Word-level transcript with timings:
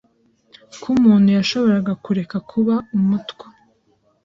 ko 0.81 0.87
umuntu 0.95 1.27
yashoboraga 1.37 1.93
kureka 2.03 2.37
kuba 2.49 2.75
Umutwa 2.97 3.45